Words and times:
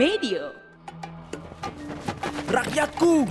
Medio. 0.00 0.56
Rakyatku, 2.48 3.28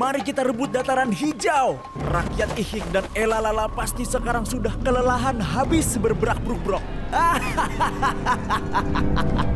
mari 0.00 0.24
kita 0.24 0.48
rebut 0.48 0.72
dataran 0.72 1.12
hijau. 1.12 1.76
Rakyat 1.92 2.56
Ihik 2.56 2.88
dan 2.88 3.04
Elalala 3.12 3.68
pasti 3.68 4.08
sekarang 4.08 4.48
sudah 4.48 4.72
kelelahan 4.80 5.36
habis 5.36 6.00
berberak 6.00 6.40
bruk-brok. 6.40 6.80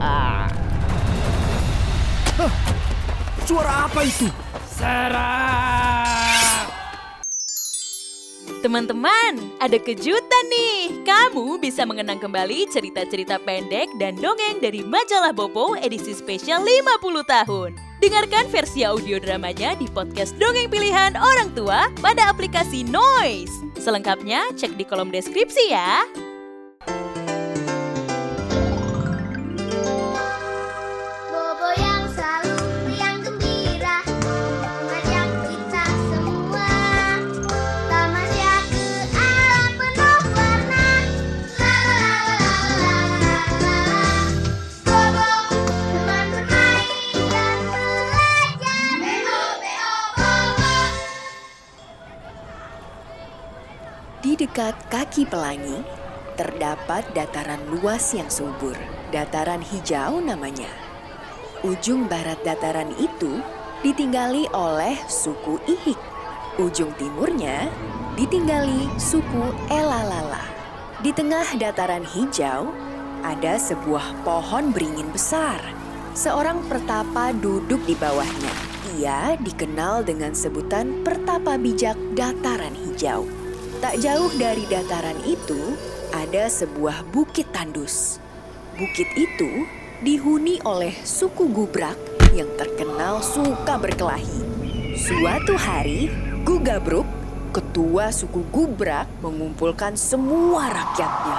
Hah, 0.04 0.52
Suara 3.48 3.88
apa 3.88 4.04
itu? 4.04 4.28
Teman-teman, 8.60 9.32
ada 9.56 9.80
kejutan. 9.80 10.19
Kamu 11.20 11.60
bisa 11.60 11.84
mengenang 11.84 12.16
kembali 12.16 12.64
cerita-cerita 12.72 13.36
pendek 13.44 13.92
dan 14.00 14.16
dongeng 14.16 14.56
dari 14.56 14.80
majalah 14.80 15.36
Bobo 15.36 15.76
edisi 15.76 16.16
spesial 16.16 16.64
50 16.64 16.96
tahun. 17.28 17.76
Dengarkan 18.00 18.48
versi 18.48 18.88
audio 18.88 19.20
dramanya 19.20 19.76
di 19.76 19.84
podcast 19.92 20.32
Dongeng 20.40 20.72
Pilihan 20.72 21.20
Orang 21.20 21.52
Tua 21.52 21.92
pada 22.00 22.32
aplikasi 22.32 22.88
Noise. 22.88 23.52
Selengkapnya 23.76 24.48
cek 24.56 24.80
di 24.80 24.84
kolom 24.88 25.12
deskripsi 25.12 25.68
ya. 25.68 26.08
Di 54.20 54.36
dekat 54.36 54.76
kaki 54.92 55.24
pelangi, 55.24 55.80
terdapat 56.36 57.08
dataran 57.16 57.56
luas 57.72 58.12
yang 58.12 58.28
subur. 58.28 58.76
Dataran 59.08 59.64
hijau 59.64 60.20
namanya. 60.20 60.68
Ujung 61.64 62.04
barat 62.04 62.36
dataran 62.44 62.92
itu 63.00 63.40
ditinggali 63.80 64.44
oleh 64.52 64.92
suku 65.08 65.56
Ihik. 65.64 65.96
Ujung 66.60 66.92
timurnya 67.00 67.72
ditinggali 68.12 68.92
suku 69.00 69.56
Elalala. 69.72 70.44
Di 71.00 71.16
tengah 71.16 71.56
dataran 71.56 72.04
hijau 72.04 72.68
ada 73.24 73.56
sebuah 73.56 74.20
pohon 74.20 74.68
beringin 74.68 75.08
besar. 75.08 75.64
Seorang 76.12 76.60
pertapa 76.68 77.32
duduk 77.32 77.80
di 77.88 77.96
bawahnya. 77.96 78.52
Ia 79.00 79.40
dikenal 79.40 80.04
dengan 80.04 80.36
sebutan 80.36 81.08
pertapa 81.08 81.56
bijak 81.56 81.96
dataran 82.12 82.76
hijau. 82.84 83.39
Tak 83.80 83.96
jauh 83.96 84.28
dari 84.36 84.68
dataran 84.68 85.16
itu 85.24 85.72
ada 86.12 86.52
sebuah 86.52 87.00
bukit 87.16 87.48
tandus. 87.48 88.20
Bukit 88.76 89.08
itu 89.16 89.64
dihuni 90.04 90.60
oleh 90.68 90.92
suku 91.00 91.48
Gubrak 91.48 91.96
yang 92.36 92.52
terkenal 92.60 93.24
suka 93.24 93.80
berkelahi. 93.80 94.44
Suatu 95.00 95.56
hari, 95.56 96.12
Gugabruk, 96.44 97.08
ketua 97.56 98.12
suku 98.12 98.44
Gubrak, 98.52 99.08
mengumpulkan 99.24 99.96
semua 99.96 100.68
rakyatnya. 100.68 101.38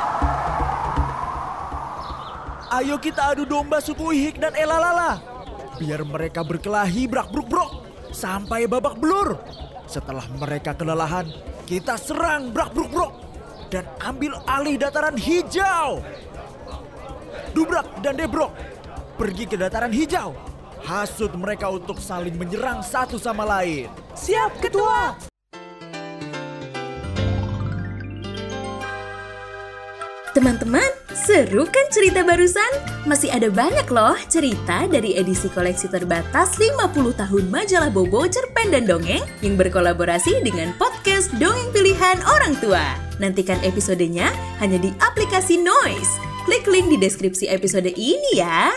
Ayo 2.73 2.97
kita 2.97 3.38
adu 3.38 3.45
domba 3.45 3.78
suku 3.86 4.17
Ihik 4.17 4.42
dan 4.42 4.58
Elalala. 4.58 5.22
Biar 5.78 6.02
mereka 6.02 6.42
berkelahi 6.42 7.06
brak 7.06 7.30
bruk 7.30 7.45
brok 7.45 7.72
sampai 8.09 8.66
babak 8.66 8.97
belur. 8.97 9.38
Setelah 9.86 10.25
mereka 10.41 10.73
kelelahan, 10.73 11.29
kita 11.66 11.97
serang 11.97 12.49
brak 12.49 12.73
bruk 12.73 12.89
brok 12.89 13.13
dan 13.72 13.88
ambil 14.03 14.35
alih 14.45 14.75
dataran 14.75 15.16
hijau. 15.16 16.03
Dubrak 17.51 17.99
dan 18.03 18.16
Debrok 18.19 18.51
pergi 19.16 19.47
ke 19.47 19.55
dataran 19.55 19.91
hijau. 19.91 20.35
Hasut 20.81 21.31
mereka 21.38 21.69
untuk 21.69 22.01
saling 22.01 22.35
menyerang 22.35 22.81
satu 22.81 23.22
sama 23.22 23.45
lain. 23.45 23.85
Siap, 24.17 24.59
ketua! 24.59 25.31
Teman-teman, 30.31 30.88
seru 31.11 31.67
kan 31.67 31.85
cerita 31.91 32.23
barusan? 32.23 32.72
Masih 33.03 33.28
ada 33.35 33.51
banyak 33.51 33.83
loh 33.91 34.16
cerita 34.31 34.88
dari 34.88 35.19
edisi 35.19 35.51
koleksi 35.51 35.91
terbatas 35.91 36.55
50 36.55 37.19
tahun 37.19 37.43
majalah 37.51 37.91
Bobo, 37.91 38.23
Cerpen 38.31 38.72
dan 38.72 38.88
Dongeng 38.88 39.28
yang 39.43 39.59
berkolaborasi 39.59 40.39
dengan 40.39 40.72
podcast 41.01 41.34
Dongeng 41.41 41.73
Pilihan 41.73 42.22
Orang 42.29 42.53
Tua. 42.62 42.94
Nantikan 43.17 43.57
episodenya 43.66 44.29
hanya 44.62 44.78
di 44.78 44.94
aplikasi 45.01 45.57
Noise. 45.57 46.22
Klik 46.45 46.69
link 46.69 46.94
di 46.94 47.01
deskripsi 47.01 47.50
episode 47.50 47.89
ini 47.89 48.38
ya. 48.38 48.69